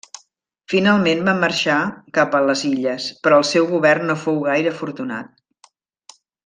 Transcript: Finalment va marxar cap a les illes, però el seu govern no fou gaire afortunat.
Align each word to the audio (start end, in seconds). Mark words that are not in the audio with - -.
Finalment 0.71 1.21
va 1.27 1.35
marxar 1.41 1.75
cap 2.19 2.39
a 2.39 2.41
les 2.47 2.65
illes, 2.71 3.07
però 3.27 3.41
el 3.43 3.47
seu 3.53 3.71
govern 3.77 4.13
no 4.13 4.19
fou 4.27 4.43
gaire 4.51 4.77
afortunat. 4.77 5.41